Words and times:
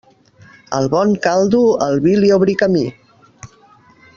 Al 0.77 0.87
bon 0.93 1.13
caldo, 1.27 1.61
el 1.89 2.01
vi 2.07 2.17
li 2.23 2.33
obri 2.39 2.57
camí. 2.63 2.85